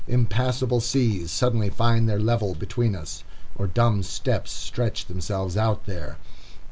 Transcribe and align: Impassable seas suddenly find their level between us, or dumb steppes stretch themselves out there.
Impassable 0.07 0.79
seas 0.79 1.29
suddenly 1.29 1.69
find 1.69 2.09
their 2.09 2.17
level 2.19 2.55
between 2.55 2.95
us, 2.95 3.23
or 3.53 3.67
dumb 3.67 4.01
steppes 4.01 4.51
stretch 4.51 5.05
themselves 5.05 5.55
out 5.55 5.85
there. 5.85 6.17